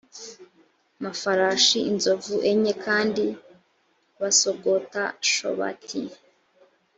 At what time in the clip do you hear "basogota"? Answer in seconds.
4.19-5.01